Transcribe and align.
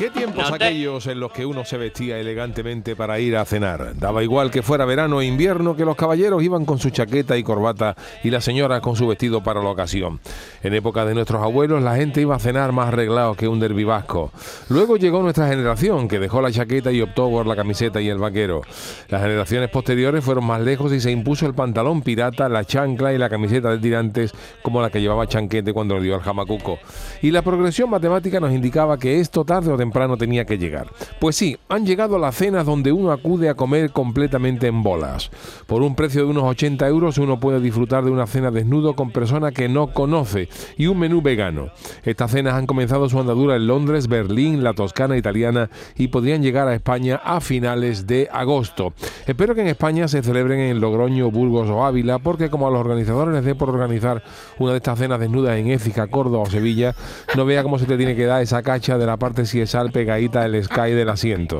¿Qué 0.00 0.08
tiempos 0.08 0.50
aquellos 0.50 1.06
en 1.08 1.20
los 1.20 1.30
que 1.30 1.44
uno 1.44 1.62
se 1.66 1.76
vestía 1.76 2.18
elegantemente 2.18 2.96
para 2.96 3.20
ir 3.20 3.36
a 3.36 3.44
cenar? 3.44 3.92
Daba 3.98 4.22
igual 4.22 4.50
que 4.50 4.62
fuera 4.62 4.86
verano 4.86 5.18
o 5.18 5.22
invierno 5.22 5.76
que 5.76 5.84
los 5.84 5.94
caballeros 5.94 6.42
iban 6.42 6.64
con 6.64 6.78
su 6.78 6.88
chaqueta 6.88 7.36
y 7.36 7.42
corbata 7.42 7.94
y 8.24 8.30
las 8.30 8.42
señoras 8.42 8.80
con 8.80 8.96
su 8.96 9.06
vestido 9.06 9.42
para 9.42 9.62
la 9.62 9.68
ocasión. 9.68 10.18
En 10.62 10.72
época 10.72 11.04
de 11.04 11.12
nuestros 11.12 11.42
abuelos 11.42 11.82
la 11.82 11.96
gente 11.96 12.22
iba 12.22 12.34
a 12.34 12.38
cenar 12.38 12.72
más 12.72 12.88
arreglado 12.88 13.34
que 13.34 13.46
un 13.46 13.60
derbi 13.60 13.84
vasco. 13.84 14.32
Luego 14.70 14.96
llegó 14.96 15.20
nuestra 15.20 15.48
generación 15.48 16.08
que 16.08 16.18
dejó 16.18 16.40
la 16.40 16.50
chaqueta 16.50 16.90
y 16.90 17.02
optó 17.02 17.28
por 17.28 17.46
la 17.46 17.54
camiseta 17.54 18.00
y 18.00 18.08
el 18.08 18.16
vaquero. 18.16 18.62
Las 19.10 19.20
generaciones 19.20 19.68
posteriores 19.68 20.24
fueron 20.24 20.46
más 20.46 20.62
lejos 20.62 20.94
y 20.94 21.00
se 21.00 21.10
impuso 21.10 21.44
el 21.44 21.52
pantalón 21.52 22.00
pirata, 22.00 22.48
la 22.48 22.64
chancla 22.64 23.12
y 23.12 23.18
la 23.18 23.28
camiseta 23.28 23.68
de 23.68 23.76
tirantes 23.76 24.32
como 24.62 24.80
la 24.80 24.88
que 24.88 25.02
llevaba 25.02 25.26
Chanquete 25.26 25.74
cuando 25.74 25.98
le 25.98 26.04
dio 26.04 26.14
al 26.14 26.22
jamacuco. 26.22 26.78
Y 27.20 27.32
la 27.32 27.42
progresión 27.42 27.90
matemática 27.90 28.40
nos 28.40 28.52
indicaba 28.52 28.96
que 28.96 29.20
esto 29.20 29.44
tarde 29.44 29.70
o 29.70 29.76
temprano 29.76 29.89
temprano 29.90 30.16
tenía 30.16 30.44
que 30.44 30.56
llegar. 30.56 30.86
Pues 31.18 31.34
sí, 31.34 31.58
han 31.68 31.84
llegado 31.84 32.16
las 32.16 32.36
cenas 32.36 32.64
donde 32.64 32.92
uno 32.92 33.10
acude 33.10 33.48
a 33.48 33.54
comer 33.54 33.90
completamente 33.90 34.68
en 34.68 34.84
bolas. 34.84 35.32
Por 35.66 35.82
un 35.82 35.96
precio 35.96 36.22
de 36.22 36.30
unos 36.30 36.44
80 36.44 36.86
euros 36.86 37.18
uno 37.18 37.40
puede 37.40 37.58
disfrutar 37.58 38.04
de 38.04 38.12
una 38.12 38.28
cena 38.28 38.52
desnudo 38.52 38.94
con 38.94 39.10
personas 39.10 39.52
que 39.52 39.68
no 39.68 39.88
conoce 39.88 40.48
y 40.76 40.86
un 40.86 41.00
menú 41.00 41.22
vegano. 41.22 41.70
Estas 42.04 42.30
cenas 42.30 42.54
han 42.54 42.68
comenzado 42.68 43.08
su 43.08 43.18
andadura 43.18 43.56
en 43.56 43.66
Londres, 43.66 44.06
Berlín, 44.06 44.62
la 44.62 44.74
Toscana 44.74 45.16
italiana 45.16 45.70
y 45.96 46.06
podrían 46.06 46.40
llegar 46.40 46.68
a 46.68 46.74
España 46.74 47.20
a 47.24 47.40
finales 47.40 48.06
de 48.06 48.28
agosto. 48.30 48.92
Espero 49.26 49.56
que 49.56 49.62
en 49.62 49.66
España 49.66 50.06
se 50.06 50.22
celebren 50.22 50.60
en 50.60 50.80
Logroño, 50.80 51.32
Burgos 51.32 51.68
o 51.68 51.84
Ávila 51.84 52.20
porque 52.20 52.48
como 52.48 52.68
a 52.68 52.70
los 52.70 52.78
organizadores 52.78 53.34
les 53.34 53.44
dé 53.44 53.56
por 53.56 53.70
organizar 53.70 54.22
una 54.60 54.70
de 54.70 54.76
estas 54.76 55.00
cenas 55.00 55.18
desnudas 55.18 55.58
en 55.58 55.68
Écija, 55.68 56.06
Córdoba 56.06 56.44
o 56.44 56.46
Sevilla, 56.46 56.94
no 57.36 57.44
vea 57.44 57.64
cómo 57.64 57.80
se 57.80 57.86
te 57.86 57.96
tiene 57.96 58.14
que 58.14 58.26
dar 58.26 58.40
esa 58.40 58.62
cacha 58.62 58.96
de 58.96 59.06
la 59.06 59.16
parte 59.16 59.46
si 59.46 59.60
pegadita 59.88 60.44
el 60.44 60.62
sky 60.62 60.90
del 60.90 61.08
asiento. 61.08 61.58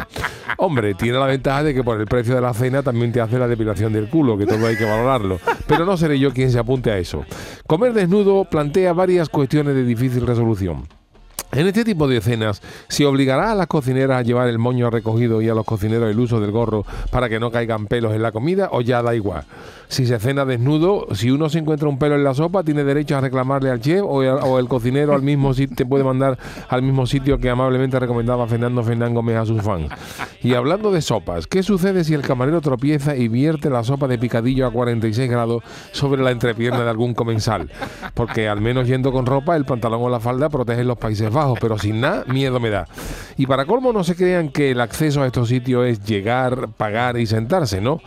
Hombre, 0.59 0.93
tiene 0.95 1.19
la 1.19 1.27
ventaja 1.27 1.63
de 1.63 1.73
que 1.73 1.83
por 1.83 1.99
el 1.99 2.07
precio 2.07 2.35
de 2.35 2.43
la 2.43 2.53
cena 2.53 2.83
también 2.83 3.13
te 3.13 3.21
hace 3.23 3.39
la 3.39 3.49
depilación 3.49 3.95
del 3.95 4.11
culo, 4.11 4.37
que 4.37 4.45
todo 4.45 4.67
hay 4.67 4.77
que 4.77 4.85
valorarlo. 4.85 5.39
Pero 5.67 5.87
no 5.87 5.97
seré 5.97 6.19
yo 6.19 6.33
quien 6.33 6.51
se 6.51 6.59
apunte 6.59 6.91
a 6.91 6.98
eso. 6.98 7.25
Comer 7.67 7.95
desnudo 7.95 8.45
plantea 8.45 8.93
varias 8.93 9.31
cuestiones 9.31 9.75
de 9.75 9.85
difícil 9.85 10.27
resolución. 10.27 10.87
En 11.53 11.67
este 11.67 11.84
tipo 11.84 12.06
de 12.06 12.19
escenas, 12.19 12.62
¿se 12.87 13.05
obligará 13.05 13.51
a 13.51 13.55
las 13.56 13.67
cocineras 13.67 14.20
a 14.20 14.23
llevar 14.23 14.47
el 14.47 14.61
moño 14.61 14.89
recogido 14.89 15.43
y 15.43 15.48
a 15.48 15.55
los 15.55 15.65
cocineros 15.65 16.09
el 16.09 16.20
uso 16.20 16.41
del 16.41 16.53
gorro 16.53 16.84
para 17.11 17.29
que 17.29 17.41
no 17.41 17.51
caigan 17.51 17.87
pelos 17.87 18.15
en 18.15 18.23
la 18.23 18.31
comida 18.31 18.69
o 18.70 18.83
ya 18.83 19.03
da 19.03 19.17
igual? 19.17 19.42
Si 19.89 20.07
se 20.07 20.20
cena 20.20 20.45
desnudo, 20.45 21.09
si 21.12 21.33
uno 21.33 21.48
se 21.48 21.59
encuentra 21.59 21.89
un 21.89 21.98
pelo 21.98 22.15
en 22.15 22.23
la 22.23 22.34
sopa, 22.34 22.62
¿tiene 22.62 22.84
derecho 22.84 23.17
a 23.17 23.20
reclamarle 23.20 23.73
al 23.73 23.81
chef 23.81 24.03
o 24.05 24.23
el, 24.61 24.69
cocinero 24.69 25.13
al 25.13 25.23
mismo 25.23 25.52
sitio 25.52 25.74
te 25.74 25.85
puede 25.85 26.05
mandar 26.05 26.39
al 26.69 26.83
mismo 26.83 27.05
sitio 27.05 27.39
que 27.39 27.51
amablemente 27.51 27.98
recomendaba 27.98 28.47
Fernando 28.47 28.85
Fernán 28.85 29.13
Gómez 29.13 29.36
a 29.36 29.45
sus 29.45 29.61
fans? 29.61 29.91
Y 30.42 30.55
hablando 30.55 30.92
de 30.92 31.03
sopas, 31.03 31.48
¿qué 31.48 31.64
sucede 31.64 32.05
si 32.05 32.14
el 32.14 32.23
camarero 32.23 32.61
tropieza 32.61 33.17
y 33.17 33.27
vierte 33.27 33.70
la 33.70 33.83
sopa 33.83 34.07
de 34.07 34.19
picadillo 34.19 34.69
a 34.69 34.70
46 34.70 35.29
grados 35.29 35.64
sobre 35.91 36.23
la 36.23 36.30
entrepierna 36.30 36.85
de 36.85 36.91
algún 36.91 37.13
comensal? 37.13 37.69
Porque 38.14 38.48
al 38.48 38.61
menos 38.61 38.86
yendo 38.86 39.11
con 39.11 39.27
ropa, 39.27 39.57
el 39.57 39.64
pantalón 39.64 40.01
o 40.03 40.08
la 40.08 40.20
falda 40.20 40.48
protegen 40.48 40.86
los 40.86 40.97
Países 40.97 41.33
Bajos 41.33 41.39
pero 41.61 41.78
sin 41.78 42.01
nada, 42.01 42.24
miedo 42.27 42.61
me 42.61 42.70
da. 42.70 42.86
Y 43.36 43.46
para 43.46 43.64
colmo, 43.64 43.92
no 43.92 44.05
se 44.05 44.17
crean 44.17 44.51
que 44.51 44.73
el 44.73 44.80
acceso 44.80 45.23
a 45.23 45.27
estos 45.27 45.48
sitios 45.48 45.86
es 45.86 46.05
llegar, 46.05 46.68
pagar 46.77 47.17
y 47.18 47.27
sentarse, 47.27 47.80
¿no? 47.80 48.01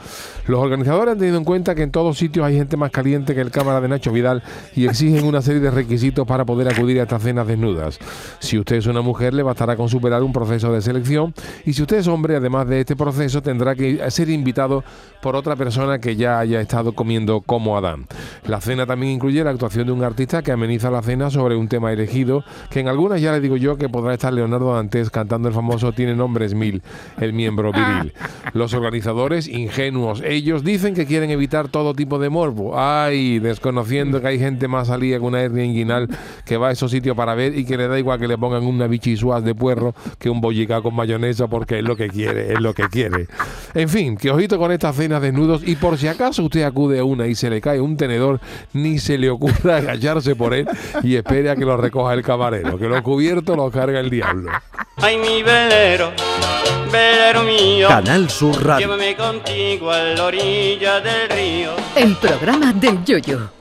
Los 0.45 0.59
organizadores 0.59 1.13
han 1.13 1.19
tenido 1.19 1.37
en 1.37 1.43
cuenta 1.43 1.73
que 1.73 1.83
en 1.83 1.91
todos 1.91 2.17
sitios 2.17 2.45
hay 2.45 2.55
gente 2.55 2.77
más 2.77 2.91
caliente 2.91 3.33
que 3.33 3.41
el 3.41 3.49
cámara 3.49 3.81
de 3.81 3.87
Nacho 3.87 4.11
Vidal 4.11 4.43
y 4.75 4.85
exigen 4.85 5.25
una 5.25 5.41
serie 5.41 5.61
de 5.61 5.71
requisitos 5.71 6.27
para 6.27 6.45
poder 6.45 6.67
acudir 6.67 6.99
a 6.99 7.03
estas 7.03 7.23
cenas 7.23 7.47
desnudas. 7.47 7.97
Si 8.39 8.59
usted 8.59 8.75
es 8.75 8.85
una 8.85 9.01
mujer, 9.01 9.33
le 9.33 9.41
bastará 9.41 9.75
con 9.75 9.89
superar 9.89 10.21
un 10.21 10.33
proceso 10.33 10.71
de 10.71 10.81
selección 10.81 11.33
y 11.65 11.73
si 11.73 11.81
usted 11.81 11.97
es 11.97 12.07
hombre, 12.07 12.35
además 12.35 12.67
de 12.67 12.81
este 12.81 12.95
proceso, 12.95 13.41
tendrá 13.41 13.75
que 13.75 14.11
ser 14.11 14.29
invitado 14.29 14.83
por 15.21 15.35
otra 15.35 15.55
persona 15.55 15.99
que 15.99 16.15
ya 16.15 16.39
haya 16.39 16.59
estado 16.59 16.93
comiendo 16.93 17.41
como 17.41 17.77
Adán. 17.77 18.05
La 18.45 18.59
cena 18.59 18.85
también 18.85 19.13
incluye 19.13 19.43
la 19.43 19.51
actuación 19.51 19.87
de 19.87 19.93
un 19.93 20.03
artista 20.03 20.41
que 20.41 20.51
ameniza 20.51 20.91
la 20.91 21.01
cena 21.01 21.29
sobre 21.29 21.55
un 21.55 21.69
tema 21.69 21.93
elegido, 21.93 22.43
que 22.69 22.81
en 22.81 22.89
algunas 22.89 23.21
ya 23.23 23.31
le 23.31 23.39
digo 23.39 23.57
yo 23.57 23.77
que 23.77 23.89
podrá 23.89 24.13
estar 24.13 24.33
Leonardo 24.33 24.73
Dantes 24.73 25.09
cantando 25.09 25.47
el 25.47 25.53
famoso 25.53 25.93
Tiene 25.93 26.15
nombres 26.15 26.53
mil, 26.53 26.81
el 27.19 27.33
miembro 27.33 27.71
viril. 27.71 28.13
Los 28.53 28.73
organizadores, 28.73 29.47
ingenuos, 29.47 30.21
ellos 30.25 30.63
dicen 30.63 30.93
que 30.93 31.05
quieren 31.05 31.31
evitar 31.31 31.69
todo 31.69 31.93
tipo 31.93 32.19
de 32.19 32.29
morbo. 32.29 32.79
Ay, 32.79 33.39
desconociendo 33.39 34.21
que 34.21 34.27
hay 34.27 34.39
gente 34.39 34.67
más 34.67 34.87
salida 34.87 35.17
que 35.17 35.23
una 35.23 35.41
hernia 35.41 35.63
inguinal 35.63 36.07
que 36.45 36.57
va 36.57 36.69
a 36.69 36.71
esos 36.71 36.91
sitios 36.91 37.15
para 37.15 37.33
ver 37.33 37.57
y 37.57 37.65
que 37.65 37.77
le 37.77 37.87
da 37.87 37.97
igual 37.97 38.19
que 38.19 38.27
le 38.27 38.37
pongan 38.37 38.63
una 38.63 38.87
bichisuaz 38.87 39.43
de 39.43 39.55
puerro 39.55 39.95
que 40.19 40.29
un 40.29 40.41
bollica 40.41 40.81
con 40.81 40.95
mayonesa 40.95 41.47
porque 41.47 41.79
es 41.79 41.83
lo 41.83 41.95
que 41.95 42.09
quiere, 42.09 42.53
es 42.53 42.61
lo 42.61 42.73
que 42.73 42.87
quiere. 42.89 43.27
En 43.73 43.89
fin, 43.89 44.17
que 44.17 44.29
ojito 44.29 44.57
con 44.57 44.71
estas 44.71 44.95
cenas 44.95 45.21
desnudos 45.21 45.61
y 45.65 45.75
por 45.75 45.97
si 45.97 46.07
acaso 46.07 46.43
usted 46.43 46.63
acude 46.63 46.99
a 46.99 47.03
una 47.03 47.27
y 47.27 47.35
se 47.35 47.49
le 47.49 47.61
cae 47.61 47.79
un 47.79 47.97
tenedor, 47.97 48.39
ni 48.73 48.99
se 48.99 49.17
le 49.17 49.29
ocurra 49.29 49.77
agacharse 49.77 50.35
por 50.35 50.53
él 50.53 50.67
y 51.01 51.15
espere 51.15 51.49
a 51.49 51.55
que 51.55 51.65
lo 51.65 51.77
recoja 51.77 52.13
el 52.13 52.21
camarero, 52.21 52.77
que 52.77 52.87
lo 52.87 52.95
cubierto 53.13 53.55
lo 53.55 53.69
carga 53.69 53.99
el 53.99 54.09
diablo. 54.09 54.51
Ay, 54.97 55.17
mi 55.17 55.43
velero, 55.43 56.11
velero 56.91 57.43
mío. 57.43 57.87
Canal 57.87 58.27
Sur 58.27 58.65
Radio. 58.65 58.87
Llévame 58.87 59.15
contigo 59.15 59.91
a 59.91 59.99
la 59.99 60.23
orilla 60.25 60.99
del 60.99 61.29
río. 61.29 61.71
El 61.95 62.15
programa 62.15 62.73
del 62.73 63.03
yoyo. 63.03 63.51